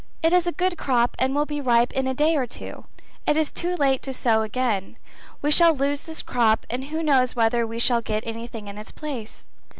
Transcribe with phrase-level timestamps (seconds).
[0.23, 2.85] it is a good crop and will be ripe in a day or two;
[3.27, 4.97] it is too late to sow again,
[5.43, 8.91] we shall lose this crop and who knows whether we shall get anything in its
[8.91, 9.45] place?"